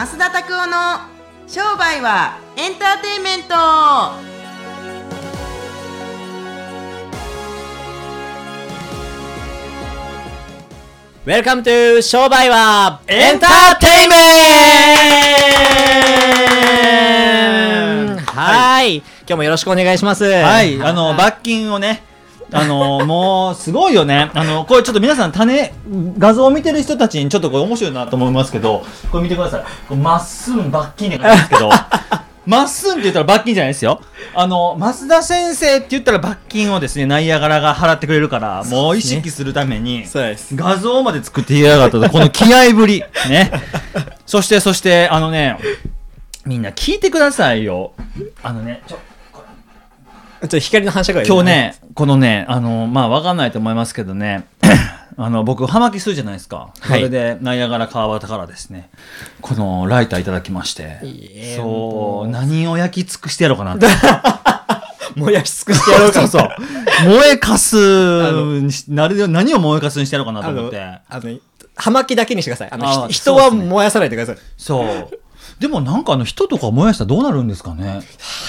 [0.00, 1.00] 増田拓夫の
[1.46, 3.54] 商売はエンターテインメント。
[11.26, 14.08] Welcome to 商売はエンターテイ
[18.08, 18.22] メント。
[18.32, 18.96] はい。
[18.96, 20.24] 今日もよろしくお願いします。
[20.24, 22.02] はい、あの、罰金をね、
[22.52, 24.30] あの、もう、すごいよね。
[24.34, 25.72] あの、これちょっと皆さん、種、
[26.18, 29.94] 画像を見てる人たちにちょっとこれ面白いなと思いますけど、これ見てください。
[29.94, 31.70] まっすん罰金で書いてますけど、
[32.46, 34.00] まっすんって言ったら罰金じゃないですよ。
[34.34, 43.04] あの、増田先生って言ったら罰金をですね、ナイアガラが払ってくれるから、もう意識するために、そうです画像まで作ってやがったとこの気合ぶり。
[43.28, 43.52] ね。
[44.26, 45.58] そして、そして、あのね、
[46.46, 47.92] みんな聞いてくださいよ。
[48.42, 48.98] あのね、ちょ、
[50.40, 54.46] ちょっと光の反射が今日ね、このね、あの、まあ、わかんないと思いますけどね、
[55.18, 56.70] あの、僕、葉巻するじゃないですか。
[56.76, 58.88] そはいれで、ナイアガラ川端からですね、
[59.42, 63.86] このライターいただきましてそう、何を焼き尽くしてやろうかなって。
[65.16, 66.48] 燃やし尽くしてやろうかそうそう。
[67.04, 70.80] 燃えかすなるよ何を燃えかすにしてやろうかなと思って。
[70.80, 71.38] あの
[71.74, 75.18] 葉巻だけにしてくださいあのあひ人は燃やさないでくださいそう。
[75.60, 78.00] でもなんかあの人とか燃やしたらどうなるんですかね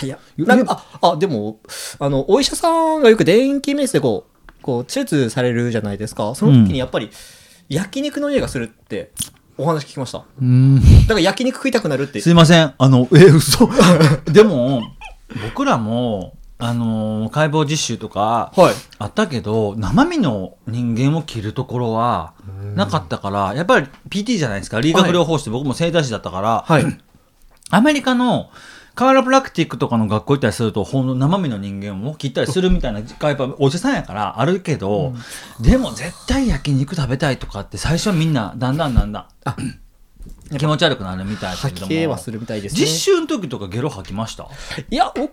[0.02, 1.60] いやなんかああでも
[2.00, 7.10] あのお医者さんがよく電気メスでこうこう手術されるじゃないですかその時にやっぱり
[7.70, 9.12] 焼肉の匂いがするって
[9.58, 10.82] お話聞きましただうん。
[11.08, 12.74] から焼肉食いたくなるってすいません。
[12.78, 13.70] あの、え、嘘。
[14.26, 14.82] でも、
[15.44, 18.74] 僕らも、あのー解剖実習とか、はい。
[19.00, 22.34] あったけど、生身の人間を切るところは、
[22.76, 24.80] なかったから、やっぱり PT じゃないですか。
[24.80, 26.86] 理学療法士って僕も整体師だったから、はい。
[27.72, 28.50] アメリカの
[28.94, 35.14] カーラプラクティックとかの学校行ったりすると、ほんの生身の人間を切ったりするみたいな、やっぱおじさんやからあるけど、
[35.62, 39.56] でも絶対焼肉食べたいとかって最初はみんな、だんだんだんだん、あ
[40.58, 42.12] 気持ち悪くなるみたいだけ吐ども。
[42.12, 42.82] はするみたいですね。
[42.82, 44.48] 実習の時とかゲロ吐きました？
[44.90, 45.32] いや僕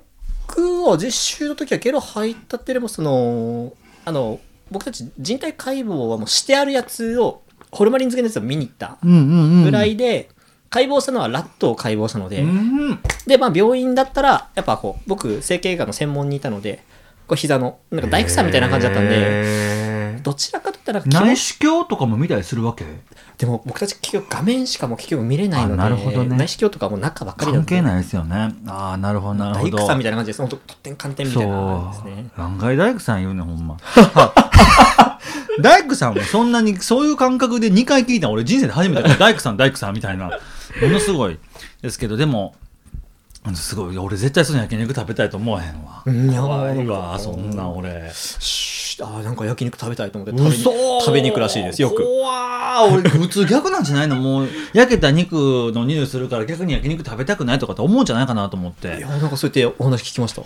[0.56, 3.72] は実習の時はゲロ吐いたってでもその
[4.04, 10.30] あの僕たち人体解剖はもうしてあるやつをホルマリン漬けのやつを見に行ったぐらいで、
[10.70, 12.98] 解剖したのはラットを解剖したので、うん。
[13.26, 16.82] で、まあ、病院だったら、やっぱこう、僕、整形外科の専門にいたので、
[17.26, 22.84] こう膝の、なんか大工さんみたいな感じだったんで、で、どちらかといったら、内視鏡とかも見たりするわけ？
[23.38, 28.54] でも僕たち結局画面しかも結局見れないので、あなるほどね内視鏡とかも中ばっかりなので、関係ないですよね。
[28.66, 29.76] ああ、なるほど、なるほど。
[29.78, 30.42] 大工さんみたいな感じです。
[30.42, 32.30] 本当とってん寒天みたいな感じですね。。
[32.36, 33.76] 案外大工さん言うね、ほんま。
[35.60, 40.26] 大工さんもそんなに、そういう感覚で2回聞いたの俺人生で初めて大工さん、大工さんみたいな。
[40.26, 41.38] ものすごい。
[41.82, 42.54] ですけど、でも、
[43.56, 46.02] すごい、俺絶対その焼肉食べたいと思わへんわ。
[46.42, 48.10] 怖いわ、そんな俺。
[49.00, 52.02] あーなんか焼肉食べたいと思って食べ食べに行くらしいです、よく。
[52.02, 52.92] 怖ー。
[53.00, 54.16] 俺普通逆なんじゃないの？
[54.16, 58.98] もう 焼けた肉の匂いするから逆に焼肉食べたくないとかって思うんじゃないかなと思って。
[58.98, 60.42] いや、なんかそうやってお話聞きました。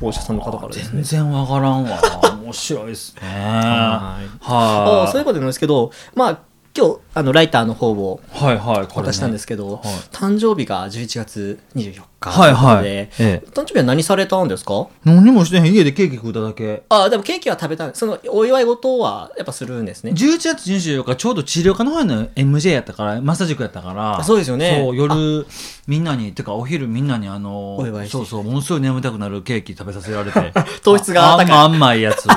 [0.00, 1.02] お医者さんの方からですね。
[1.02, 1.98] 全然わからんわ。
[2.44, 3.22] 面白いですね。
[3.26, 4.28] はい。
[4.40, 6.38] はあーそういうことなんですけど、まあ、
[6.76, 9.84] 今日、あの、ライターの方を渡したんですけど、はい。
[10.12, 12.86] 誕生日が11月24日はいはい。
[12.86, 13.42] ええ。
[13.54, 14.88] 誕生日は何されたんですか？
[15.04, 15.72] 何もしてへん。
[15.72, 16.82] 家でケーキ食うただけ。
[16.88, 20.10] ああ、でもケーキは食べた、そのお祝い事はやっぱするんですね。
[20.12, 24.22] 11月24日ちょうど治療科の方の MJ やったからマッサージ塾やったから。
[24.24, 24.82] そうですよね。
[24.84, 25.46] そう夜
[25.86, 28.16] みんなにてかお昼みんなにあのお祝いして。
[28.18, 30.52] そうそうものすごい眠たくなるケーキ食べさせられて。
[30.82, 31.44] 糖質が高い。
[31.44, 32.30] あんまあんまいやつを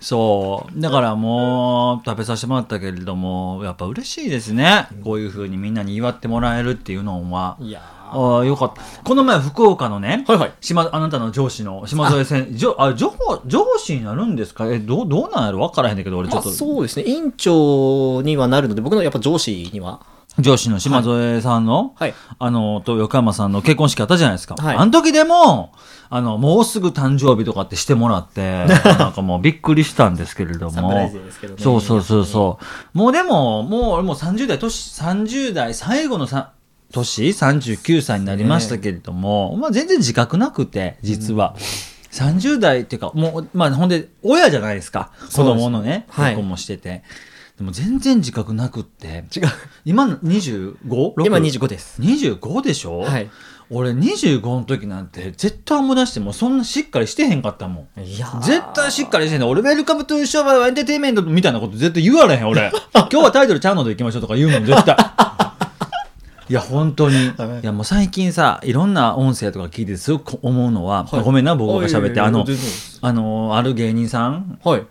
[0.00, 0.80] そう。
[0.80, 7.56] だからもう食べさせてもらったけれどもやっぱ嬉しいですね、こういうふうにみんなに祝ってもらえるっていうのは。
[7.60, 7.80] いや
[8.12, 8.82] ああよかった。
[9.04, 10.52] この前福岡のね、はいはい。
[10.60, 12.54] 島あなたの上司の島添先生。
[12.54, 13.12] じょあ上
[13.46, 14.66] 上司になるんですか？
[14.66, 15.60] えどうどうなんやろ？
[15.60, 17.04] 分からへんねんけど俺ちょまあ、っと、そうですね。
[17.06, 20.00] 院長にはなるので、僕のやっぱ上司には。
[20.40, 22.14] 上司の島添さんの、はい。
[22.38, 24.54] あの、と横山さんの結婚式あったじゃないですか。
[24.56, 25.72] はいあの時でも、
[26.08, 31.62] あの、もうすぐ誕生日とかってしてもらって、 なんかもうびっくりしたんですけれどサプライもズですけどね。
[31.62, 32.58] そうそうそうそ
[32.94, 32.98] う。
[32.98, 36.50] もうでも、もう俺もう30代、年、30代最後のさ
[36.92, 41.54] 年、39歳になりましたけれども、まあ全然自覚なくて、実は。
[42.10, 45.12] 30代っていうか、もう、まあほんで、親じゃないですか。
[45.32, 47.02] 子供のね、はい結婚もしてて。
[47.60, 49.22] でも全然自覚なくって。
[49.36, 49.42] 違う。
[49.84, 51.12] 今 25?
[51.22, 52.00] 今25です。
[52.00, 53.28] 25でしょ、はい。
[53.68, 58.00] 俺25の時なんて絶対思い出してもそんなしっかりしてへんかったもん。
[58.00, 59.50] いやー絶対しっかりしてへんの。
[59.50, 62.72] 俺、 Welcome to 商売はエンターテインメントみたいなこと絶対言われへん、俺。
[62.96, 64.96] 今日はタイトルちゃうので行きましょうとか言うもん、絶対。
[66.48, 67.26] いや、本当に。
[67.26, 72.46] いはいや、もう最近さ、いろんな音声とか聞いてすごく思うのは、はいごめんな、僕が喋って、あの
[73.02, 74.82] あの、ある芸人さん、はい。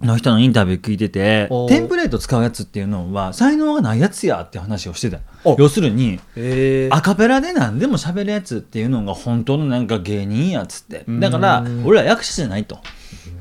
[0.00, 5.20] の人のインタビュー聞いててテンプレート使うやつっていうのは才能がないやつやって話をしてた。
[5.44, 5.56] お。
[5.58, 11.04] 要するにえアカペラで何でも喋るやつっていうのが本当のなんか芸人やっつって。
[11.08, 11.84] だからうん。
[11.84, 12.78] 俺ら役者じゃないと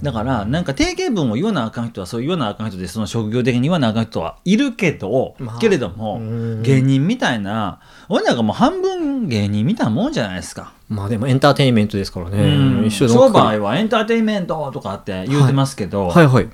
[0.02, 7.80] だからなんか定型文を言わなあかん人はそう言わなあかん人でその職業的に言わなあかん人はいるけど、まあけれどもうん芸人みたいな
[8.10, 10.74] 俺なんかもう半分芸人みたいなもんじゃないですか。
[10.90, 12.38] まあでもエンターテインメントですからね。
[12.38, 16.50] うん一緒商の売はエンターテインメントとかって言うてますけど、はいはい。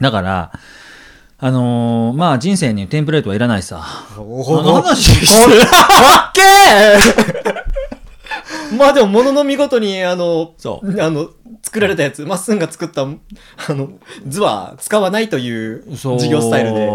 [0.00, 0.52] だから
[1.38, 3.82] あのーまあ人生にテンプレートはいらないさ。
[4.16, 7.62] おあの話これ、かっけー
[8.76, 11.28] まあでも、ものの見事に、あの、そうあの、
[11.62, 13.06] 作られたやつ、まっすんが作った、あ
[13.68, 13.90] の、
[14.26, 16.18] 図は使わないというそう。
[16.18, 16.90] 事業スタイルで。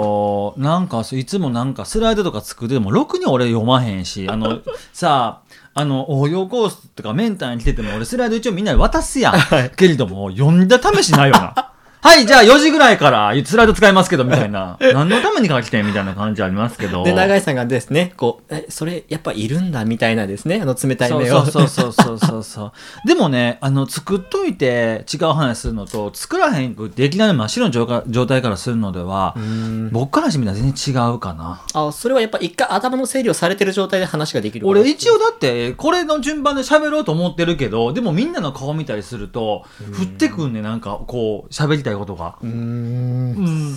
[0.58, 4.62] なんかそういつもなんかスライドとか作っててもろくに俺読まへんしあの
[4.94, 5.42] さ
[5.74, 9.72] ああの応用コースとかメンターに来てても俺スライド一応みんなに渡すやん、はい。
[9.76, 11.72] けれども読んだ試しないよな
[12.08, 14.78] はいじゃあ4時ぐらいからスライド使いますけどみたいな。
[14.94, 17.04] 何のために書きてんみたいな感じありますけど。
[17.04, 21.46] で、永井さんがですね、こう、え、それ、やっぱいるんだ、みたいなですね、あの、冷たい目を。
[21.46, 22.72] そうそうそうそうそう
[23.06, 29.90] でもねあの作っといて違う話するのと作らへんくていきなり真っ白の状態からするのではうん。
[29.92, 31.62] 僕からしてみたら全然違うかな。
[31.74, 39.66] あ、それはやっぱ一回頭の整理をされてる状態で話ができる俺一応だってこれの順番で喋ろうと思ってるけどでもみんなの顔見たりすると
[40.00, 42.36] 降ってくんねなんかこう喋りたいことが。
[42.42, 42.54] うーん。
[42.54, 43.42] う
[43.72, 43.76] ん。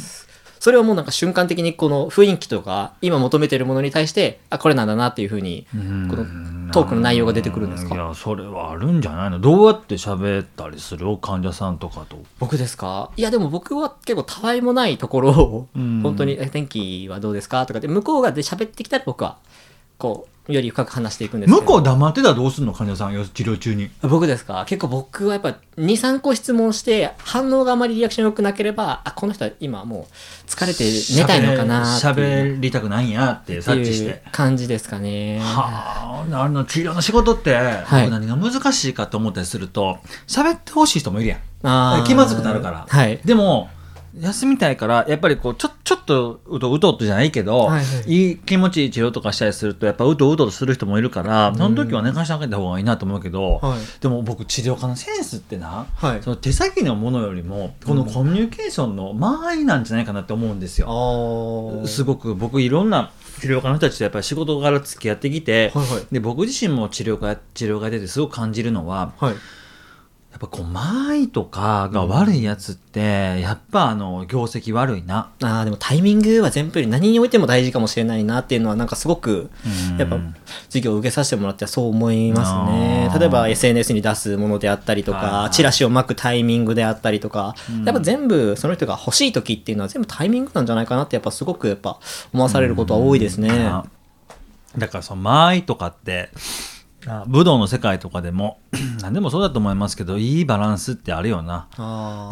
[0.59, 7.95] それはもうなんか瞬間的にこの雰囲気とか今求めてるものに対してあこれなんだなっていうふうにこのトークの内容が出てくるんですか？
[7.95, 9.39] いやそれはあるんじゃないの？
[9.39, 12.19] どうやって喋ったりする患者さんとかと？
[12.39, 13.11] 僕ですか？
[13.17, 16.01] いやでも僕は結構たわいもないところをうん。
[16.03, 19.39] 本当にえ「天気はどうですか?」とかで向こうがで喋ってきたら僕は
[20.01, 23.89] こうより深く話していくんですけど向こう黙ってたらどうすんの患者さんよ治療中に。
[24.03, 24.65] 僕ですか？
[24.67, 30.83] 結構僕はやっぱ23個質問して反応があまりリアクション良くなければあこの人は今もう疲れて
[31.21, 34.23] 寝たいのかな喋りたくないんやって察知しって。
[34.33, 37.55] 感じですかねはあ、あの治療の仕事って、い
[38.03, 42.05] 僕何が難しいかと思ったりすると喋ってほしい人もいるやん。
[42.07, 42.87] 気まずくなるから。
[42.89, 43.69] はいでも、
[44.19, 48.13] 休みたいから、やっぱりこう、ちょ、ちょっと、うとうとっとじゃないけど、はいはい。
[48.13, 53.79] いい気持ちいい治療とかしたりすると、やっぱうとうととする人もいるから、その時は寝かしてあげた方がいいなと思うけど、はい。
[54.01, 56.23] でも僕、治療科のセンスってな、はい。
[56.23, 60.89] その手先のものよりも、このコミュニケーションの間合いなんじゃないかなって思うんですよ。
[60.89, 66.07] ああすごく僕いろんな治療家の人たちとやっぱり仕事から付き合ってきて、はいはい。
[66.13, 69.35] で僕自身も治療家治療家でてすごく感じるのははい
[70.31, 73.01] やっぱこう間合いとかが悪いやつって、
[73.41, 75.31] やっぱあの業績悪いな。
[75.43, 79.51] あーでもタイミングは全部より何においても大事かもしれないなっていうのはなんかすごく
[79.91, 79.99] うん。
[79.99, 80.19] やっぱ
[80.69, 83.11] 授業を受けさせてもらってそう思いますね。
[83.19, 87.55] 例えば SNS に出すものであったりとかチラシを巻くタイミングであったりとか。
[87.85, 90.67] やっぱ全部その人が欲しい時っていうのは全部タイミングなん。
[90.71, 91.99] じゃないかなってやっぱすごくやっぱ
[92.33, 93.85] 思わされることは多いですねあ
[94.79, 96.39] だからその間合いとかってあ
[97.27, 98.59] 武道の世界とかでも
[99.03, 101.67] 何でもそうだと思いますけどいいバランスってあるよな。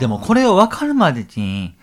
[0.00, 1.74] でもこれを分かるまでに、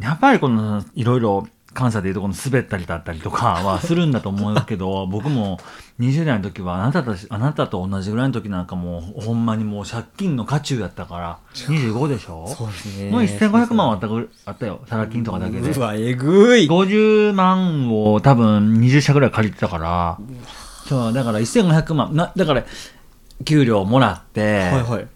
[0.00, 5.58] やっぱりこのいろいろ関西でいうとこの滑ったりだったりとか はするんだと思うけど、僕も
[6.00, 12.46] 20代の時はあなたとあなたと同じぐらいの時なんかもうほんまにもう借金の渦中やったから、25でしょ？
[12.48, 13.10] そうですね。
[13.10, 15.70] もう1500万はあったぐあったよ、サラ金とかだけで。
[15.70, 16.66] うわえぐい。
[16.66, 20.18] 50万を多分20社ぐらい借りてたから、
[20.86, 22.64] そう、だから1500万、なだから
[23.44, 25.08] 給料もらって、はいはい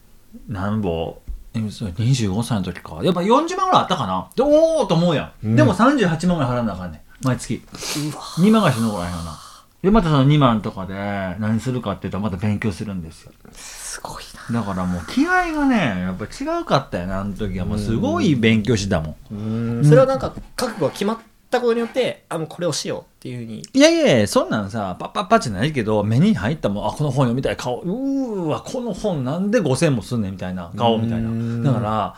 [0.49, 1.19] なんぼ、
[1.55, 3.00] えそう25歳の時か。
[3.03, 4.29] やっぱ40万ぐらいあったかな。
[4.37, 5.57] でおーと思うやん。
[5.57, 7.27] でも38万ぐらい払わなあかんねん。
[7.27, 7.61] 毎月。
[7.73, 9.39] 2万がしのぐらいやな。
[9.83, 13.33] で、またその2万とかで何するかって言ったらまた勉強するんですよ。
[13.53, 17.65] すごいなだからもう気合がね、やっぱ違うかったよな、あの時は。
[17.65, 19.35] もうすごい勉強してたもん。
[19.35, 21.19] うーんそれはなんか覚悟が決まっ
[21.50, 23.62] たことによってあもうこれをしようっていうふうに。
[23.73, 31.28] いやいやいや、そんなんさ、パッパッパじゃないけど、目に入ったもん、あ、この本読みたい顔、うーわ、この本なんで5000もすんねんみたいな顔みたいうな。
[31.28, 31.62] ん。
[31.62, 32.14] だから、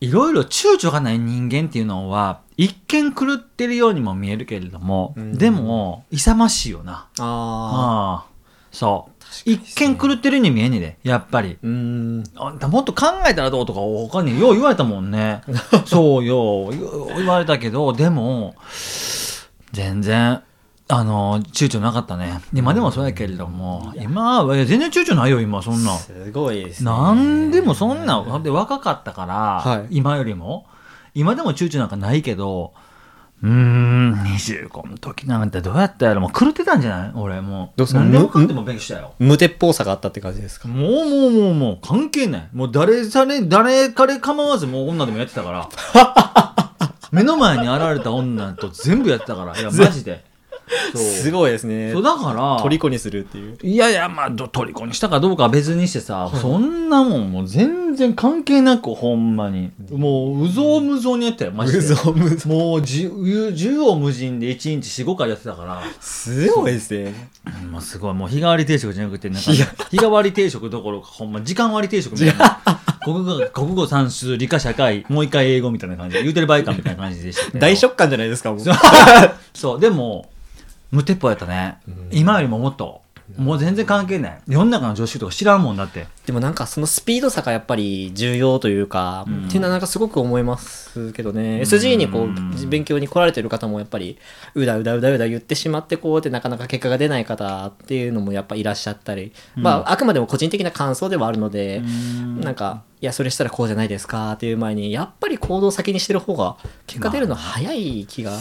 [0.00, 5.38] いろいろ躊躇がない人間っていうのは、一見狂ってるようにも見えるけれども、うん。
[5.38, 7.08] でも、勇ましいよな。
[7.18, 8.35] あああ、
[8.76, 9.50] そう。
[9.50, 11.56] 一見狂ってるように見えんねんで、やっぱり。
[11.62, 12.24] うーん。
[12.36, 15.40] あんたもっと考えたらどうとか他によう言われたもんね。
[15.86, 16.70] そうよ。
[17.16, 18.54] 言われたけどでも
[19.72, 20.42] 全然
[20.88, 22.42] あの躊躇なかったね。
[22.52, 23.94] 今でもそうやけれども。
[23.96, 25.96] 今は全然躊躇ないよ今そんな。
[25.96, 26.90] すごいですね。
[26.90, 29.96] なんでもそんなで若かったから、はい。
[29.96, 30.66] 今よりも。
[31.14, 32.74] 今でも躊躇なんかないけど
[33.42, 37.12] うーん、25の時なんてどうやったやろもう狂ってたんじゃない？
[37.14, 37.78] 俺もう。
[37.78, 39.12] どうすか何でもかんでも勉強したよ。
[39.18, 40.68] 無鉄砲さがあったって感じですか？
[40.68, 42.48] もうもうもうもう関係ない。
[42.52, 45.68] もう誰され、誰彼構わずもう女でもやってたから。
[47.12, 49.58] 目の前に現れた女と全部やってたから。
[49.58, 50.24] いや、マジで。
[50.94, 51.92] すごいですね。
[51.92, 53.56] そうだから、虜にするっていう。
[53.62, 59.70] いやいや、まあ、ど虜にしたかどうかは別にしてさ、そんなもん、もう全然関係なく、ほんまに。
[59.90, 61.78] もう、うぞうむぞうにやったよ、マジで。
[61.78, 67.30] 無造無造もう、じゅ縦横無尽で1日4、5回やってたから、すごいですね。
[67.62, 72.60] うんもうすごい、もう日替わり定食じゃなくて、なんか、日日替わり定食どころか、ほんま、時間割り定食みたいな。
[73.04, 77.58] 国語、国語算数、理科社会、もう一回英語みたいな感じで、言うてる場合かみたいな感じでした。
[77.58, 78.60] 大食感じゃないですかもう。
[79.54, 80.28] そう、 でも、
[80.90, 81.78] 無鉄砲やったね。
[82.10, 83.04] 今よりももっと。
[83.36, 84.38] もう全然関係ない。
[84.46, 86.06] 世の中の常識とか知らんもんだって。
[86.26, 94.16] でもなんかそのスピード差がやっぱり重要というか、っていうのはなんかすごく思いますけどね、SG にこう勉強に来られてる方もやっぱり
[94.54, 101.82] うだうだうだうだ言ってしまってこうってなかなか結果が出ない方っていうのもやっぱいらっしゃったり、まああくまでも個人的な感想ではあるので、
[102.38, 108.38] なんかいやそれしたらこうじゃないですかっていう前にやっぱり行動先にしてる方が結果出るの早い気が、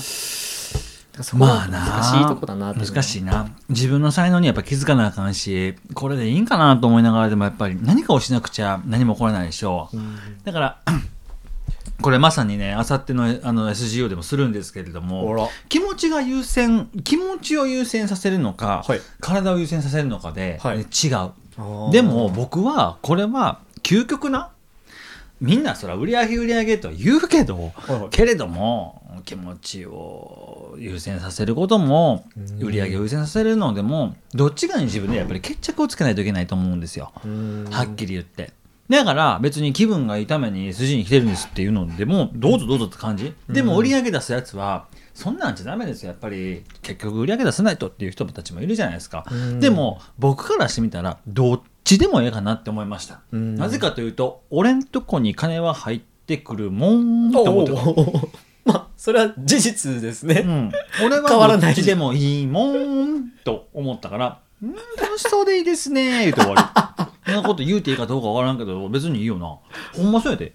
[1.23, 3.49] そこは難しいとこだな難しいな。
[3.69, 9.97] 自分の才能にやっぱ気づかなあかんしこれでいいんかなと思いながらでもやっぱり何かをしなくちゃ何も起こらないでしょう、
[10.43, 10.81] だから
[12.01, 15.47] これまさにねあさってのあの SGO でもするんですけれどあもら。
[15.69, 19.01] 気持ちが優先気持ちを優先させるのか、はい。
[19.21, 20.79] 体を優先させるのかで、はい。
[20.79, 20.85] 違う。
[21.57, 21.91] ー。
[21.91, 24.51] でも僕はこれは究極な
[25.45, 27.71] みんなそら売り上げ売り上げとは言うけど、
[28.09, 32.25] けれども気持ちを優先させることも
[32.59, 37.11] 売り上げを優先させるのでもどっちかに自分でやっぱり決着をつけないといけないと思うんですよ。
[37.69, 38.51] はっきり言って。
[38.89, 43.33] だから別に気分がいいために筋に来てるんですっていうのでもどうぞどうぞって感じ。
[43.49, 46.09] でも売り上げ出すやつはそんなんじゃダメですよ。
[46.09, 49.25] やっぱり結局売り上げ出さないとっていう人たちもいるじゃないですか。
[49.59, 53.21] でも僕からしてみたらどっちでもええかなって思いました。
[53.37, 53.55] ん。
[53.55, 57.71] なぜかというと俺んとこに金は入ってくるもんって思って
[58.65, 60.71] まあそれは事実ですね、うん、
[61.05, 61.75] 俺は変わらない。
[61.75, 66.94] どっちでもいいもんと思ったから、うん、楽しそうでいいですね、言うて終わり。
[67.25, 69.57] そんなこと言うていいかどうかわからんけど、別にいいよな。
[69.95, 70.53] ほんまそうやで。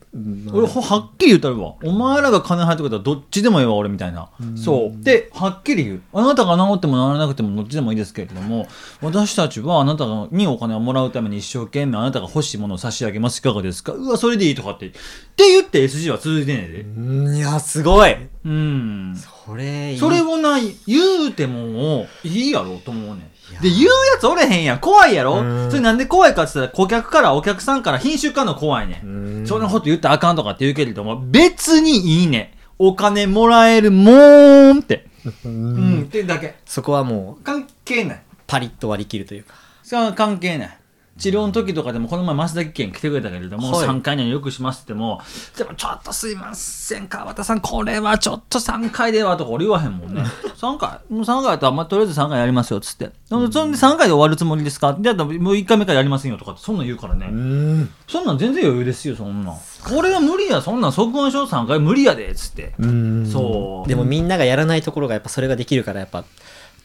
[0.53, 1.75] 俺、ほはっきり言ったるわ。
[1.83, 4.29] お前らが金入ってくれたらどっちでもいいわ、俺みたいな。
[4.57, 5.05] そう。
[5.05, 6.03] で、はっきり言う。
[6.13, 8.69] あなたが治っても治らなくてもどっちでもいいですけれども、
[9.03, 13.39] 私たちはあなたにお金をもらうために一生懸命あなたが欲しいものを差し上げます。
[13.39, 13.93] いかがですか？
[13.93, 14.87] うわ、それでいいとかって。
[14.89, 14.99] って
[15.39, 16.81] 言って SG は続いてんねんで。
[16.83, 19.17] うんいやすごいうん。
[19.17, 23.31] それそれをない言うてもいいやろと思うねん
[23.61, 23.89] で言うや
[24.21, 24.79] つおれへんやん。
[24.81, 25.41] 怖いやろ？
[25.41, 25.71] うん。
[25.71, 29.43] それなんで怖いかって言ったら顧客からお客さんから品種化の怖いねうん。
[29.43, 32.49] んそんなこと言ったらあかんとかって言うけれども別にいいねん。
[32.79, 35.07] お金もらえるもーんって。
[35.45, 36.03] うん。
[36.03, 36.55] ってだけ。
[36.65, 38.23] そこはもう関係ない。
[38.47, 39.55] パリッと割り切るというか。
[39.83, 40.79] それは関係ない
[41.21, 43.87] 治療の時とかでもこの前増田県来てくれたけれども、はい。
[43.87, 45.21] 3回にはよくしますっても
[45.57, 50.23] でもちょっとすいません川端さんこれはちょっと3回ではとか俺言わへんもんね。
[50.57, 53.13] 3回もう3回やったら、まあ、とりあえず3回やりますよっつって。
[53.29, 59.55] そんで3回で終わるつもりですかったらもう1回目からやりませんよとかってそんなん言うからね、うんそんなん全然余裕ですよそんなん。
[59.85, 63.27] これは無理やそんなん即音症3回無理やでっつって、うん。
[63.31, 63.89] そう。
[63.89, 66.25] でもみんながやらないところがやっぱそれができるからやっぱ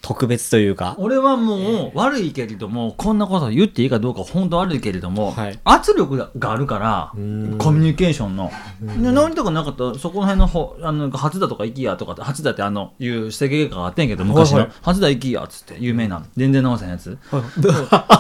[0.05, 0.95] 特別というか。
[0.99, 5.59] 俺はもう悪いけれどもこんなこと言っていいかどうか本当悪いけれども、はい。
[5.63, 7.49] 圧力があるからコん。
[7.49, 8.51] ミュニケーションの。
[8.81, 14.75] で何とかなかったらそこら辺のほあの初田とか行きやとか初田ってあのいう整形外科があってんけど昔の、はいはい。
[14.83, 17.17] 初田行きやっつって有名な全然直せんやつ。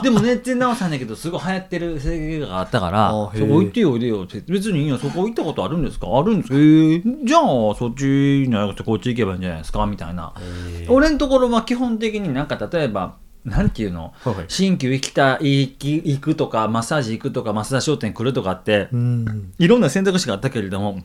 [0.01, 4.41] でも全然直さんねんけどすごい流行ってる整形外科があったからあそこ行ってよおいでよって。
[4.47, 6.07] 別にいいよそこ行ったことあるんですか？
[6.11, 6.55] あるんですか？
[6.55, 7.41] えー、じゃあ
[7.75, 9.85] そっちじゃなくてこっち行けばいいんじゃないですか？
[9.85, 10.33] みたいな。
[10.87, 13.15] 俺のところは基本的になんか例えば
[13.45, 14.35] なんていうの、はい。
[14.35, 19.53] はい新旧行きた行き行くとかマッサージ行くとか増田商店来るとかって、うん。
[19.59, 21.01] いろんな選択肢があったけれども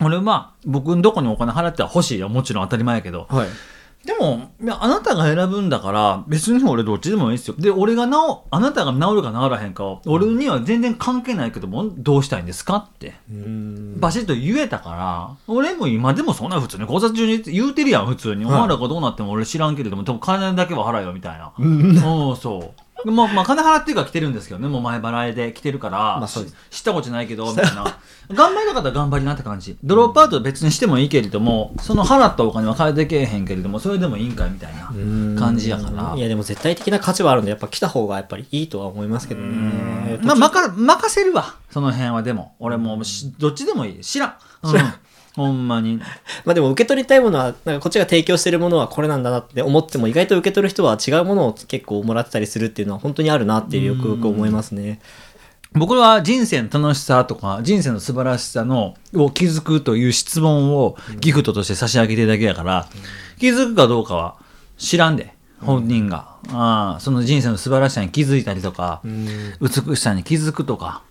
[0.00, 2.28] 俺は僕のどこにお金払っては欲しいよ。
[2.28, 3.26] もちろん当たり前やけど。
[3.28, 3.48] はい
[4.06, 8.12] でもいやあなたが選ぶんだから別に俺どっちでもいいですよで俺が治
[8.50, 18.44] あなたが治るか治らへんかは俺には全然関係ないけどもどうしたいんですかってうんバシッと言えたから、俺も今でもそんな普通に考察中に言うてるやん、普通に。
[18.44, 21.52] お前らがどうなっても俺知らんけれども、多分金だけは払えよ、みたいな。
[21.58, 21.96] うん、
[22.36, 22.80] そう。
[23.04, 27.98] まあ、まあ、金払ってるから来てるんですけどね、もう前払いで来てるから、まあそうです知ったことないけど、みたいな。
[28.32, 29.76] 頑張りなかったら頑張りなって感じ。
[29.84, 34.86] ドロップアウトは別にしてもいいけれども、その払ったお金は返ってけえへんけれども、それでもいいんかいみたいな
[35.38, 36.14] 感じやから。
[36.16, 41.54] いやでも絶対的な価値はあるんでやっぱ来た方がやっぱりいいとは思いますけどねまあ、まか、任せるわ。
[41.70, 42.54] その辺はでも。
[42.58, 43.00] 俺も
[43.38, 44.00] どっちでもいい。
[44.00, 44.34] 知らん。
[44.62, 44.94] うん知らん
[45.36, 45.98] ほんまに。
[46.44, 54.98] まあでも受け取りたいものは、なんかこっちが提供してるものはこれなんだなって思っても、意外と受け取る人は違うものを結構もらってたりするっていうのは本当にあるなっていうよくよく思いますね。
[55.72, 62.88] 僕は人生の楽しさとか人生の素晴らしさのを気づくという質問をギフトとして差し上げてるだけやから、
[63.38, 64.36] 気づくかどうかは
[64.78, 69.02] 知らんで本人が、ああその人生の素晴らしさに気づいたりとか、
[69.60, 71.02] 美しさに気づくとか、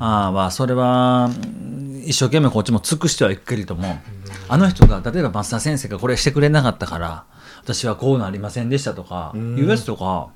[0.00, 4.00] ああまあそれはうん一生懸命こっちも尽くしてはいくけれども、
[4.48, 7.24] あの人が例えば増田先生がこれしてくれなかったから
[7.62, 10.30] 私はこうなりませんでしたとかいうやつとか、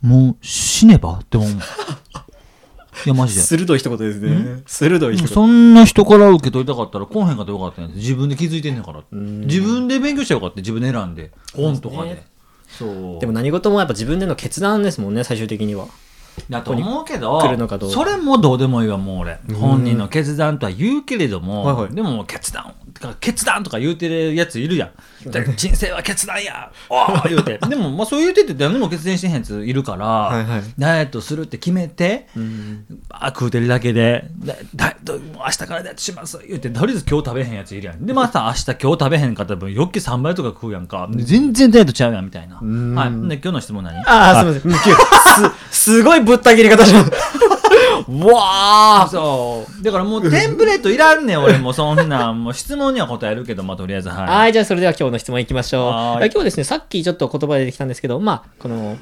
[0.00, 1.50] もう死ねばって思う。
[3.04, 3.40] いやマジで。
[3.40, 4.62] 鋭い一言ですね。
[4.66, 5.28] 鋭い一言。
[5.28, 12.22] そんな人から受け取りたかったら来へんかったらよかったんや自分で気づいてんねんから自分で勉強したらよかった自分で選んで本とかで
[12.68, 15.88] そうでも何事もやっぱ自分での決断ですもんね、最終的には。
[16.48, 17.40] だと思うけど
[17.90, 19.38] それもどうでもいいわもう俺。
[19.54, 21.94] 本人の決断とは言うけれども、はいはい。
[21.94, 22.74] でも決断
[23.20, 24.90] 決断とか言うてるやついるやん。
[25.56, 26.70] 人生は決断や。
[26.88, 27.58] おー 言うて。
[27.68, 30.62] でもまあそう言うてて何も決断してへんやついるから、はいはい。
[30.78, 32.28] ダイエットするって決めて、
[33.10, 36.38] あ食うてるだけでだダイエットもう明日からダイエットします。
[36.46, 38.06] 言うてとりあえず今日食べへんやついるやん。
[38.06, 41.08] でまた明日今日食べへんかったらよっけ3倍とか食うやんか。
[41.10, 43.28] で全然ダイエットちゃうやんみたいな、はい。
[43.28, 43.98] で今日の質問何？
[44.06, 44.94] ああ、すみません。
[44.94, 45.00] す、
[45.96, 47.10] すごいぶった切り方します。
[48.08, 49.82] わあそう。
[49.82, 52.44] だからもうテンプレートいらんねん、俺もそんなん。
[52.44, 54.26] もう質問には答えるけど、まあとりあえず、はい。
[54.26, 55.90] はい、じゃあそれでは今日の質問いきましょう。
[55.90, 58.96] 今日はですね、さっきちょっと言葉で出てきたんですけど、まあ、この、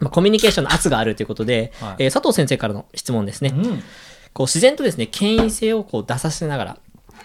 [0.00, 3.52] まあ、コミュニケーションの圧があるということで、はいえー佐藤先生からの質問ですね。
[3.54, 3.82] うん。
[4.32, 6.78] こう自然とですね、権威性をこう出させながら、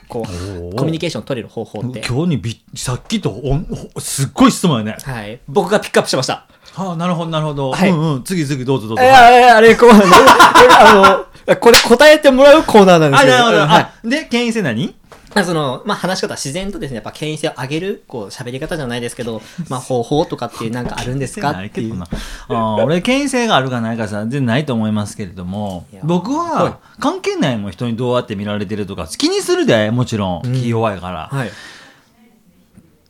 [0.07, 2.03] こう、ーコミュニケーションを取れる方法って。
[2.07, 4.97] 今日にびさっきとおんおすっごい質問やね。
[5.01, 5.39] はい。
[5.47, 6.47] 僕がピックアップしました。
[6.75, 7.71] はあ、なるほど、なるほど。
[7.71, 8.23] はいうんうん。
[8.23, 9.03] 次々どうぞどうぞ。
[9.03, 13.33] えー、あれ、あれ、こう、あの、 これ答えてもらうコーナーなんですあ、けど。
[13.37, 13.59] なるほど。
[13.59, 14.95] はいあ、で、権威性何？
[15.35, 21.51] まあその、まあ、話し方は自然とですね、やっぱ権威性を上げる、こう、喋り方じゃないですけど、 まあ、方法とかっていうなんかあるんですか？
[21.51, 21.99] っていう。
[21.99, 30.53] あー俺、権威性があるかないかさ、全然ないと思いますけれどもいや、僕は関係ないもん、人にどうやって見られてるとか、気にするで、もちろん。
[30.53, 31.29] 気弱いから。
[31.35, 31.51] はい。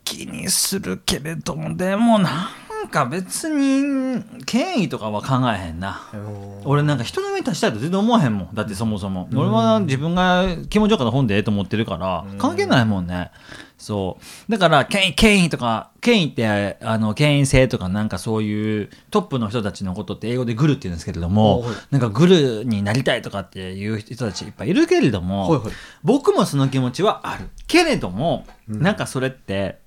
[0.04, 2.50] 気にするけれどもでもな
[2.84, 6.02] んか別に権威とかは考えへんな。
[6.64, 8.54] 俺なんか人の上に立ちたいと全然思わへんもん。
[8.54, 9.28] だってそもそも。
[9.34, 13.30] 俺は自分が気持ちよかった本でええと思ってるから関係ないもんね。
[13.76, 14.18] そ
[14.48, 14.52] う。
[14.52, 25.64] だから権威権威とか権威ってあの権威性とかなんかそういうトップの人たちのことって英語でグルって言うんですけれどもはいなんかグルになりたいとかっていう人たちいっぱいいるけれども、
[26.02, 27.48] 僕もその気持ちはある。
[27.66, 29.83] けれども、なんかそれって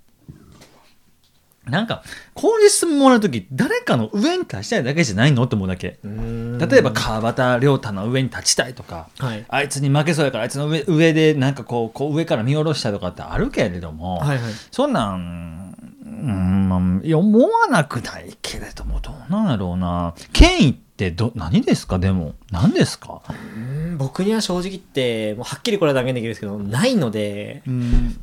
[1.70, 2.04] なんか
[2.34, 6.00] こういう質問もらう時誰かの上に立ちたいだけじゃないのって思うだけ。
[6.04, 9.46] 例えば川端亮太の上に立ちたいとか、はい。
[9.48, 14.54] あいつに負けそうやからあいつの上上でなんかこうこう上から見下ろしたいとかってあるけれども、はいはい。
[14.72, 20.16] そんなんうんまあいや思わなくないけれどもどうなんやろうな。
[20.34, 22.00] 権威ってど何ですか？
[22.00, 23.22] でも何ですか？
[23.30, 28.18] うん僕には正直言って、もうはっきりこれは断言できるんですけど、ないので、うん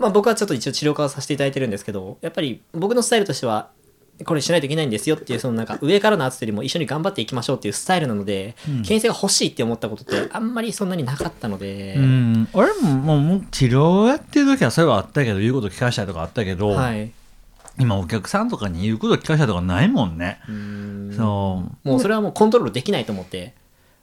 [0.00, 3.70] まあ僕はちょっと一応治療家をさせていただいてるんですけど、やっぱり僕のスタイルとしては、
[4.24, 17.10] これしないといけないんですよっていう、そのなんか上からの圧よりも一緒に頑張っていきましょうっていうスタイルなので、権威性が欲しいって思ったことってあんまりそんなになかったので、うん、俺ももう治療やってる時はそういうのあったけど言うこと聞かしたりとかあったけど、はい。
[17.78, 21.14] 今お客さんとかに言うこと聞かしたりとかないもんね、うん。
[21.16, 21.88] そう。
[21.88, 23.54] もうそれはもうコントロールできないと思って、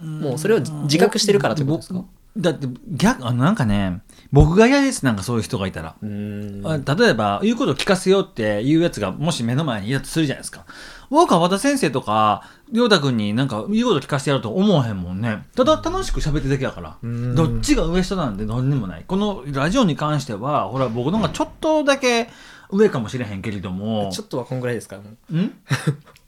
[0.01, 2.03] もうそれを自覚してるからってことですか？
[2.37, 10.65] だって逆あのなんかね僕が嫌ですなんかそういう人がいたら、例えば言うこと聞かせようっていうやつがもし目の前にいたとするじゃないですか。
[11.09, 15.45] 僕は和田先生とか亮太君になんか言うこと聞かせてやると思わへんもんね。
[15.55, 16.97] ただ楽しく喋ってるだけやから。
[17.09, 17.35] ん。
[17.35, 19.05] どっちが上下なんで何にもない。
[19.07, 22.27] このラジオに関してはほら僕の方がちょっとだけ
[22.69, 24.09] 上かもしれへんけれども。
[24.11, 24.97] ちょっとはこんぐらいですか？
[24.97, 25.17] ん？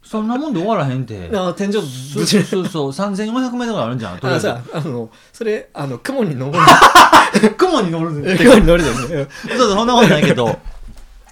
[0.10, 6.66] そんなもんで終わらへんてあ天井ぶそうちそうそう3400メートルあるんじゃんとりあえずあさあのそれあの雲に登る
[7.56, 10.60] 雲に乗るね 雲に乗るですねそうそう、そんなことないけど、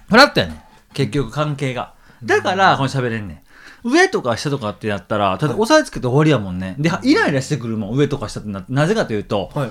[0.09, 0.61] フラットやねん。
[0.93, 1.93] 結局関係が。
[2.23, 3.43] だから、この喋れんね
[3.83, 3.89] ん。
[3.89, 6.75] 上とか下とかってやったら、ただ押さえつけて終わりやもんね。
[6.79, 8.73] で、イライラしてくるもん、上とか下ってなって。
[8.73, 9.69] なぜかというと、はい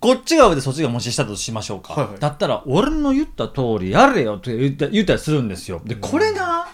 [0.00, 1.92] こっちが上でそっちがもし下だとしましょうか。
[1.92, 5.82] はいはいだったら、俺の言った通りやれよって言った言ったりするんですよ。
[5.84, 6.68] で、これが、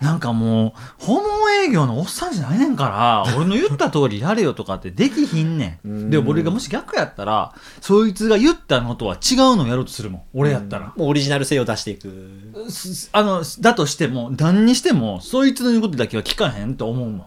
[0.00, 6.10] なんかもう、訪問営業のおっさんじゃないねんから、 俺の言った通りやれよとかってできひんねん。
[6.10, 10.22] で、俺がもし逆やったら、そいつが言ったのとは違うのをやろうとするもん。
[10.34, 10.92] 俺やったら。
[10.96, 17.26] もうオリジナル性を出していくすあの、だとしても、何にしても、そいつの言うことだけは聞かへんと思うもん。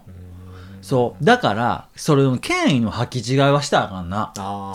[0.82, 1.24] そう。
[1.24, 4.32] だからそれの権威の履き違いはしたらあかんな。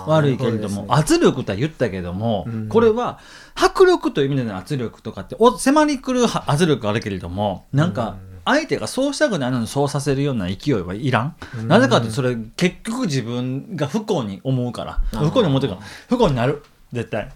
[0.07, 0.69] 悪いけれども。
[0.69, 2.69] なるほど圧力とは言ったけども、うん。
[2.69, 3.19] これは
[3.53, 11.35] 迫力という意味での圧力とかってお迫り来るは圧力があるけれどもなんか相手がそうしたくないのにそうさせるような勢いはいらん、
[11.67, 14.99] なぜかってそれ結局自分が不幸に思うから。
[15.19, 16.63] 不幸に思ってるから不幸になる。
[16.93, 17.29] 絶対。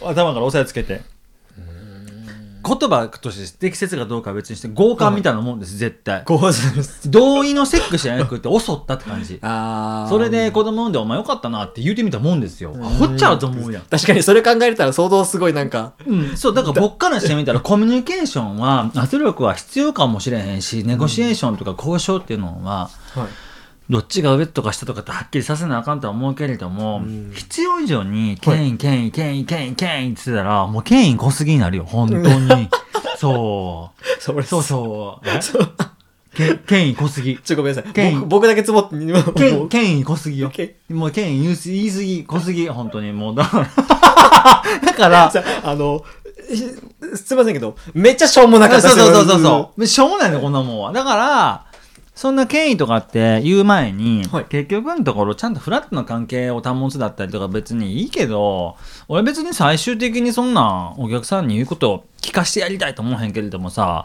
[0.00, 1.02] 頭から押さえつけて
[2.66, 6.24] 言葉として適切かどうかは別にして強姦みたいなもんです絶対。
[6.24, 7.10] こうです。
[7.10, 9.38] 同意のセックスじゃなくて襲ったって感じ。
[9.42, 10.08] あー。
[10.08, 12.72] それで子供産んでお前よかったなって言うてみたもんですよ。
[12.72, 13.82] ほっちゃうと思うやん。
[13.82, 15.92] 確かにそれ考えたら相当すごいなんか。
[16.06, 23.26] うん、そう、だから僕からしてみたら、コミュニケーションは、圧力は必要かもしれへんし、ネゴシエーションとか交渉っていうのは、はい
[23.90, 32.68] どっちが上とか下とかってはっきりさせなあかんとは思うけれども、うん必要以上に、権威、権威、権威、権威、権威って言ってたら、もう権威濃すぎになるよ、本当に。
[33.18, 34.22] そう。
[34.22, 35.26] それそうそう。
[36.66, 37.38] 権威濃すぎ。
[37.38, 38.96] ちょごめんなさい権威僕僕だけつぼって
[39.34, 40.72] 権う権威濃すぎよ権。
[40.90, 43.12] もう権威言いす言いすぎ、濃すぎ、本当に。
[43.12, 43.64] もう、だから。
[44.84, 46.02] だから、さあの
[46.48, 46.56] ひ
[47.16, 49.86] すいませんけどめっちゃしょうもなかったそうそうそうそう。
[49.86, 50.92] しょうもないね、こんなもんは。
[50.92, 51.66] だから、
[52.14, 54.44] そんな権威とかって言う前に、はい。
[54.44, 58.76] 結局のところちゃんとフラットな関係を保つだったりとか別にいいけど、
[59.08, 64.04] 俺別に最終的にそんなお客さんに言うことを聞かしてやりたいと思わへんけれどもさ、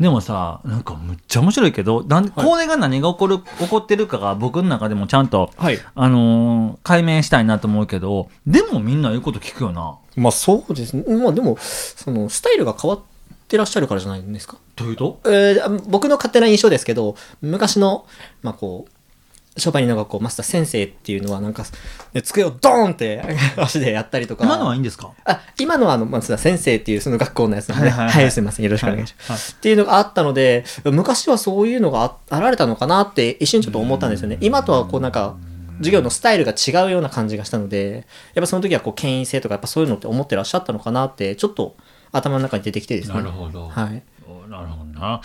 [0.00, 5.78] でもさ、なんかむっちゃ面白いけど、なんこれが何が起こる、起こってるかが僕の中でもちゃんと、はい。
[5.94, 9.96] あのー解明したいなと思うけど、でもみんな言うこと聞くよな。
[10.16, 11.04] まあそうですね。
[11.16, 13.15] まあでもそのスタイルが変わって
[13.56, 14.56] らっしゃるからじゃないんですか？
[14.74, 15.20] どういうと？
[15.26, 18.06] えーあ僕の勝手な印象ですけど昔の
[18.42, 21.64] まあこう商売人の学校マスター先生っていうのはなんか
[22.12, 23.22] ね机をドーンって
[23.56, 24.44] 足でやったりとか。
[24.44, 25.12] 今のはいいんですか？
[25.24, 28.22] あ今のはあの、まあ、先生っていうその学校のやつなんで、はいいははい。
[28.24, 29.52] はいすみません、よろしくお願いします。
[29.52, 34.36] はいっていうのがあったので、昔はそういうのがああられたのかなって一瞬ちょっと思ったんですよね。
[34.40, 35.36] 今とはこうなんか、
[35.78, 41.76] 授業のスタイルが違うような感じがしたので、やっぱその時はこう、権威性とか、やっぱそういうのって思ってらっしゃったのかなって、ちょっと
[42.16, 43.14] 頭の中に出てきてですね。
[43.14, 44.02] なるほどはい。
[44.26, 45.20] おなるほどな。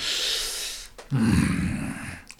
[1.14, 1.22] うん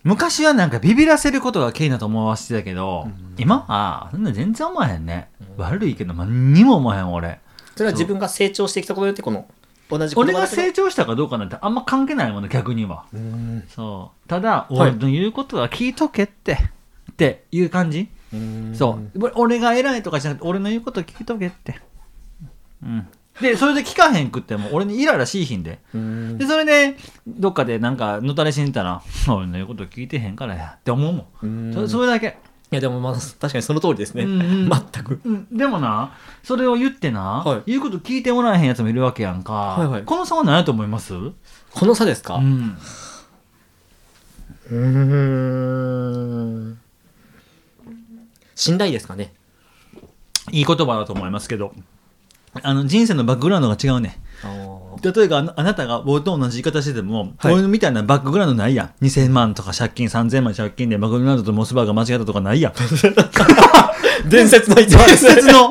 [0.04, 5.30] 昔はなんかビビらせることが権威だと思わせてたけど、今はそんな全然思わへんね。
[5.58, 7.40] 悪いけど何にも思わへん俺。
[7.76, 9.48] それは自分が成長してきたことによって、この、
[9.90, 13.06] 同じ俺が成長したかどうかなんてあんま関係ないもんね、逆には。
[13.14, 14.28] うんそう。
[14.28, 16.58] ただ、はい俺の言うことは聞いとけって、
[17.12, 18.10] っていう感じ。
[18.34, 19.20] うんそう。
[19.20, 21.80] 俺俺が偉いとかじゃなくて、俺の言うこと聞いとけって。
[22.84, 23.08] うん。
[23.42, 25.80] で、それで聞かへんくっても、俺にイライラしいひんで。
[25.94, 26.96] うんで、それで、
[27.28, 31.48] どっかでなんか、のたれ死んだら、 俺の言うこと聞いてへんからや、って思うもん。
[31.48, 32.38] うんそそれだけ。
[32.72, 34.24] いや、でもまあ、確かにその通りですね。
[34.28, 34.70] 全
[35.04, 35.20] く。
[35.26, 39.52] うん、でもな、それを言ってな、はい言うこと聞いてもらえへんやつもいるわけやんか。
[39.54, 41.14] はいはいこの差は何やと思います？
[41.14, 41.34] う
[41.74, 42.38] この差ですか？
[42.38, 42.78] ん。
[44.70, 44.78] うー
[46.72, 46.78] ん
[48.56, 49.34] 信頼ですかね？
[50.52, 51.74] いい言葉だと思いますけど、
[52.62, 54.20] あの、人生のバックグラウンドが違うね。
[55.02, 59.06] 例えばあなたが僕と同じ言い方してても、はい俺みたいなバックグラウンドないやん。
[59.06, 62.74] 2000万とか借金3000万借金でバックグラウンドとモスバーが間違ったとかないやん。
[64.30, 65.70] 伝説の一番伝説の。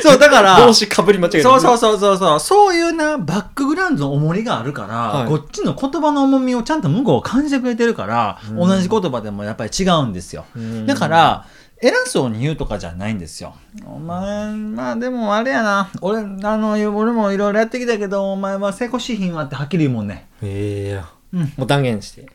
[0.00, 2.40] そう、だから、帽子かぶり間違えそうそうそうそうそう。
[2.40, 10.44] そういうな、バックグラウンドの重りがあるから、はいこっちの言葉の重みをちゃんと向こう感じてくれてるから、同じ言葉でもやっぱり違うんですよ。
[10.58, 11.46] んだから、
[11.82, 13.54] 偉そうに言うとかじゃないんですよ。
[13.84, 15.90] お前、まあでもあれやな。
[16.00, 16.22] 俺、あ
[16.56, 20.26] の、俺もいろいろやってきたけど、お前は成功しひんわってはっきり言うもんね。
[20.42, 22.26] ええうんもう断言して。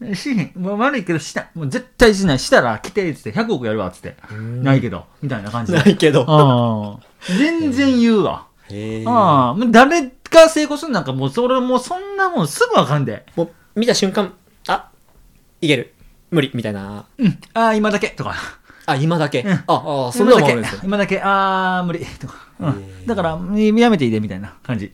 [0.00, 0.52] うん、しひん。
[0.56, 1.48] もう悪いけどした。
[1.54, 2.38] もう絶対しない。
[2.38, 4.16] したら来て、つって100億やるわ、つって。
[4.62, 5.04] ないけど。
[5.20, 5.78] みたいな感じで。
[5.78, 6.24] ないけど。
[6.26, 7.06] ああ。
[7.38, 8.46] 全然言うわ。
[8.70, 13.26] へえああ、もう誰が成功するなんかもうそれもうそんなもんすぐわかんで。
[13.36, 14.32] もう見た瞬間、
[14.68, 14.90] あ
[15.60, 15.92] いける。
[16.30, 16.50] 無理。
[16.54, 17.04] みたいな。
[17.18, 17.38] うん。
[17.52, 18.08] ああ、今だけ。
[18.08, 18.34] とか。
[18.86, 19.42] あ、今だけ。
[19.42, 20.80] うんあ、あ、そんなのもあるんですよ。
[20.84, 21.20] 今だけ。
[21.20, 22.00] ああ、無理。
[22.20, 22.34] とか。
[22.60, 22.72] うへん。
[23.02, 24.92] えだから、やめていいで、みたいな感じ。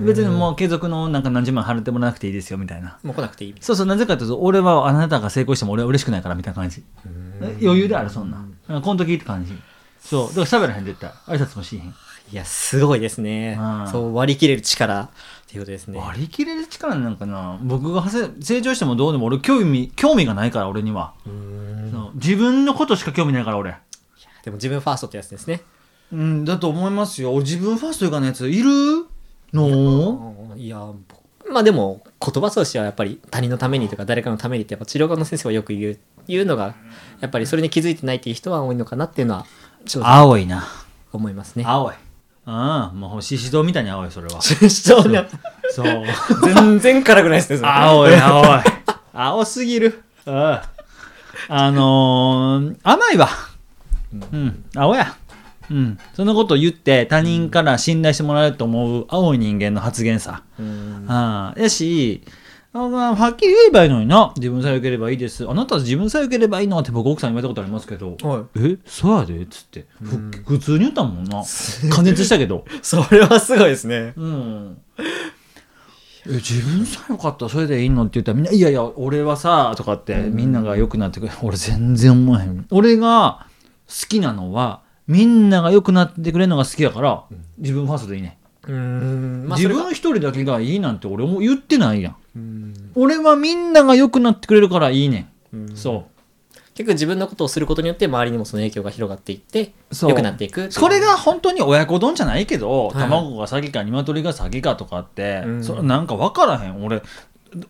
[0.00, 2.98] 別にもう継続のなんか何十万払ってもらわなくていいですよ、みたいな。
[3.02, 3.54] もう来なくていい。
[3.60, 6.84] そうそう、なぜかというと、俺はあなたが成功しても俺は嬉しくないから、みたいな感じ。
[7.62, 8.38] 余裕である、そんな。
[8.38, 9.52] うんこの時って感じ。
[10.00, 10.28] そう。
[10.28, 11.10] だから喋らへん、絶対。
[11.26, 11.94] 挨拶もしへん。
[12.32, 13.88] いや、すごいですねうん。
[13.88, 15.08] そう、割り切れる力
[15.50, 15.98] っていうことですね。
[15.98, 17.58] 割り切れる力なんかな？
[17.60, 21.12] 僕が成長してもどうでも俺興味興味がないから俺には、
[22.14, 23.74] 自分のことしか興味ないから俺。
[24.44, 25.62] でも自分ファーストってやつですね。
[26.12, 27.32] うんだと思いますよ。
[27.32, 29.06] 俺自分ファーストいうかのやついる？
[29.52, 30.54] の？
[30.56, 36.76] いや、僕まあでも、言葉としてはやっぱり他人のためにとか誰かのためにってやっぱ治療科の先生はよく言う、言うのが、
[37.18, 39.46] やっぱりそれに気づいてないっていう人は多いのかなっていうのは、
[40.00, 40.64] 青いな。
[41.12, 41.64] 思いますね。
[41.66, 41.94] 青い
[42.52, 44.40] ああもう獅子堂みたいに青いそれは。
[44.42, 45.28] 主張ね
[45.70, 46.04] そう。
[46.42, 48.46] 全然辛くないですね、青い青い。
[49.12, 50.02] 青すぎる。
[50.26, 50.62] あ
[51.48, 51.64] あ。
[51.66, 53.28] あのー甘いわ。
[54.32, 55.14] うん、青や。
[55.70, 60.42] うん、そのことを言って他人から信頼してもらえると思う青い人間の発言さ。
[60.58, 61.06] うん。
[61.08, 61.60] ああ。
[61.60, 62.24] やし、
[62.72, 64.32] あまあ、はっきり言えばいいのにな。
[64.36, 65.48] 自分さえ良ければいいです。
[65.48, 68.78] あなたは自分さえ良ければいいのって僕奥さんに言われたことありますけど、はいえ？
[68.86, 69.42] そうやで？
[69.42, 71.42] っつって、ふ普通に言ったもんな。
[71.90, 72.64] 加熱したけど。
[72.80, 74.12] それはすごいですね。
[74.16, 74.78] うん。
[76.26, 83.46] え自分さえよかったらそれでいいのって言ったらみんな「いやいや俺はさ」とかってみんなが良くなってくる俺全然思わへん俺が
[83.88, 87.24] 好きなのはみんなが良くなってくれるのが好きだから
[87.56, 89.46] 自分ファーストでいいね、うん。
[89.48, 92.19] まあ、自分一人だけがいいなんて俺も言ってないやんうん
[92.94, 95.76] 俺はみんなが良くなってくれるからいいねん、うん。
[95.76, 96.06] そ
[96.74, 102.94] 結局自分のことをすることによって周りにもその影響が広がっていって良くなっていくうそれが本当に親子丼じゃないけど、はい。
[102.94, 105.64] 卵が先か鶏が先かとかって、うん。
[105.64, 106.82] そなんか分からへん。
[106.84, 107.02] 俺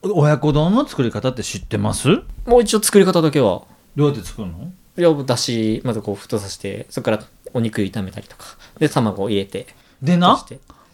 [0.02, 2.08] 親子丼の作り方って知ってます？
[2.46, 3.62] もう一応作り方だけは。
[3.96, 4.70] どうやって作るの？
[4.96, 8.44] いやだしまずこう沸騰させてそこからお肉炒めたりとか。
[8.78, 9.66] で卵を入れて。
[10.02, 10.44] でな？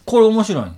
[0.05, 0.71] これ面白いね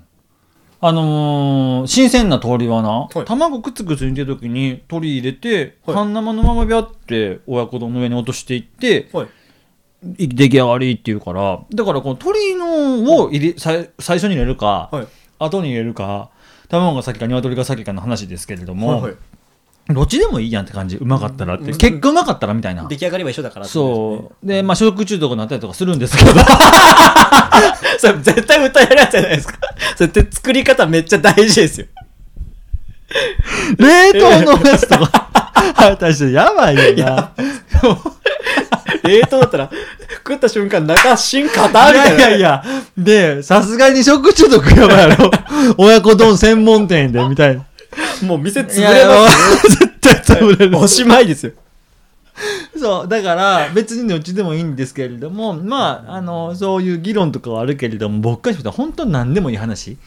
[0.82, 3.26] あのー新鮮な鶏はな、はい。
[3.26, 5.96] 卵くつくつ煮てる時に鶏入れて、はい。
[5.96, 9.28] 半生のままビャって親子丼の上に落としていってはい。
[10.18, 15.08] い出来上がりっていうからだからこの鶏のを入れ、さい最初に入れるか、はい。
[15.40, 16.30] 後に入れるか
[16.70, 19.16] 卵が先か鶏が先かの話ですけれども、はい
[19.90, 20.98] どっちでもいいやんって感じ。
[20.98, 21.78] うまかったらって、うん。
[21.78, 22.88] 結果うまかったらみたいな。
[22.88, 24.48] 出来上がりは一緒だからそう。
[24.48, 26.32] でまあ食中毒になったりとかするんですけど。
[27.98, 29.58] それ絶対歌えるやつじゃないですか。
[29.96, 31.88] それって作り方めっちゃ大事ですよ。
[33.78, 35.30] 冷凍のやつとか。
[35.76, 37.32] 私やばいよな。
[39.04, 39.72] 冷凍だったら
[40.18, 42.16] 食った瞬間中芯硬みたいな。
[42.16, 42.64] いやいやいや。
[42.96, 45.32] で、さすがに食中毒やばいやろ。
[45.78, 47.66] 親子丼専門店で、みたいな。
[48.24, 49.28] もう店潰れま
[49.62, 50.70] 絶対潰れる。
[50.70, 51.54] すよおしまいですよ
[52.78, 59.98] そう、だから、別にどっちでもいいんですけれども、まあ、あの、そういう議論とかはあるけれども、僕からしたら本当に何でもいい話。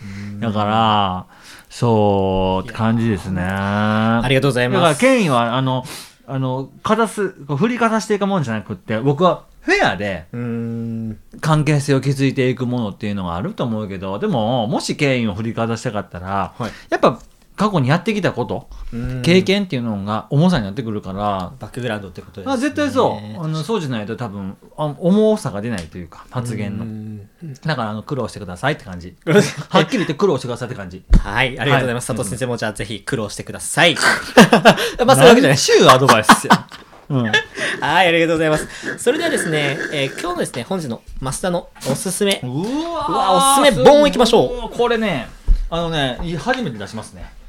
[0.41, 1.27] だから、
[1.69, 3.43] そう、って感じですね。
[3.43, 5.85] あありがとうございだから、ます権威は、あの、
[6.27, 10.27] あの、かざす、振りかざしていくもんじゃなくって、僕はフェアで、
[11.41, 17.21] 関係性を築いていくものっていうのがあると思うけどでももし権威を振りかざしたかったら、はいやっぱ
[17.57, 19.23] 過去にやってきたこと、うん。
[19.23, 22.53] 経験っていうのが重さになってくるから、バックグラウンドってことですね。
[22.53, 23.45] あ絶対そう。
[23.45, 26.85] あのそうじゃないと多分あ重さが出ないというか発言の。
[26.85, 27.29] うん。
[27.65, 29.15] だからあの苦労してくださいって感じ。
[29.69, 31.03] はっきり言って苦労してくださいって感じ。
[31.19, 32.11] はい、ありがとうございます。
[32.11, 32.17] はい。
[32.17, 33.97] 佐藤先生もじゃあぜひ苦労してください。
[35.05, 35.59] まあそういうわけじゃない。
[35.59, 36.67] 週アドバイスや、
[37.11, 38.67] うん、はい、ありがとうございます。
[38.99, 42.41] それではですね、えー今日のですね、本日の増田のおすすめ。
[42.43, 44.77] うわおすすめ本行きましょう。
[44.77, 45.29] これね
[45.73, 47.42] あのねい初めて出しますね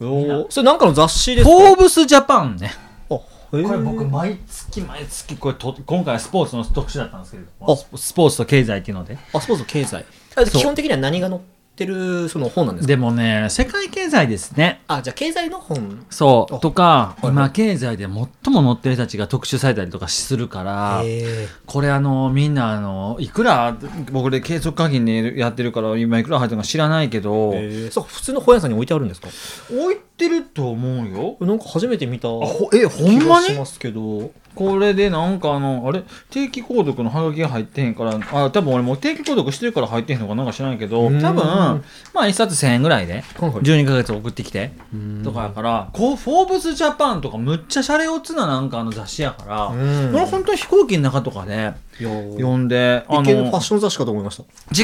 [0.00, 0.46] おー。
[0.50, 1.50] それなんかの雑誌ですか？
[1.50, 2.72] フォーブスジャパンね。
[3.10, 7.76] あこれ僕毎月毎月これと今回はスポーツの特集だったんですけれどあも。
[7.76, 9.18] ススポーツと経済っていうので。
[9.32, 10.04] あ、スポーツ経済。
[10.36, 11.40] あ基本的には何が載っ
[11.76, 12.88] てるその本なんですか？
[12.88, 16.04] でもね世界経済ですねあ、じゃあ経済の本？
[16.10, 18.28] そうあとか、いはい今経済で最も
[18.62, 23.76] 載ってる人たちが特集されたりとかするからへこれあのみんなあのいくら
[24.12, 27.90] 僕で計測課金でやってるから今いくら入ってるのか知らないけどえ。
[27.90, 29.28] そう、普通の本屋さんに置いてあるんですか
[29.70, 31.36] 置いてると思うよ。
[31.40, 33.46] なんか初めて見たあほえほんまに？
[33.46, 34.30] しますけど。
[34.52, 36.02] これでなんかあのあれ？
[36.28, 41.20] 定期購読のハガキが入ってへんからあ多分俺もう定期購読してるから入ってへんのかなんか知らないけど多うん。
[41.20, 41.82] 分ま
[42.14, 44.72] あ1冊1000円ぐらいではい12ヶ月送ってきて
[45.22, 49.76] とかやからこう「フォーブスジャパン」とかむっちゃシャレオツななんかあの雑誌やからう
[50.08, 50.12] ん。
[50.12, 54.42] これ本当に飛行機の中とかで読んであ一見ファッのション雑誌かと思いました。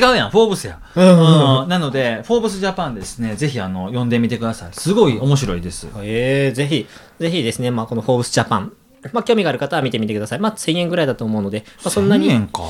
[0.09, 1.63] 違うやんフォーブスや、うん。
[1.63, 1.69] うん。
[1.69, 4.69] なので「フォーブスジャパン」ですねぜひあの読んでみてください。
[4.75, 6.87] すごい面白いですえー、ぜひ、
[7.19, 8.73] ぜひですね、まあ、このフォーブスジャパン、
[9.13, 10.39] まあ、興味がある方は見てみてください。
[10.39, 12.63] まあ、1000円ぐらいだと思うので、まあ、そんな1000に、円か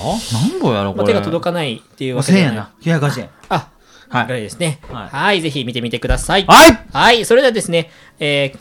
[0.51, 2.67] 何ぼやろこまあ、れ手が届かないっていうわけ1000ではない。
[2.87, 3.69] 円やな980円あ、
[4.09, 4.81] はいぐらいですね。
[4.91, 6.45] はいはい、ぜひ見てみてください。
[6.47, 8.59] はいはい、それではですね、えー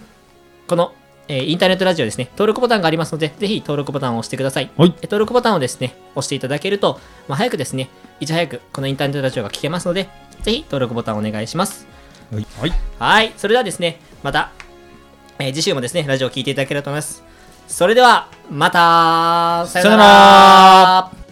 [0.68, 0.94] この、
[1.28, 4.72] えーインターネットラジオですね、登録ボタンがありますので、ぜひ登録ボタンを押してください。
[4.78, 10.10] はいえー登録ボタンをですね、押していただけると、まあ、早くですね、いち早くこのインターネットラジオが聞けますので、
[10.42, 11.95] ぜひ登録ボタンをお願いします。
[12.32, 12.74] はい、はい。
[13.00, 14.52] はい、それではですね、また、
[15.40, 17.24] えー次週もですね、ラジオを聞いていただければと思います。
[17.68, 21.25] それでは、また、さよなさよなら